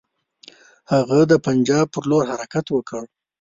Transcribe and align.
هغه 0.91 1.19
د 1.31 1.33
پنجاب 1.45 1.85
پر 1.93 2.03
لور 2.09 2.23
حرکت 2.31 2.65
وکړ. 2.71 3.03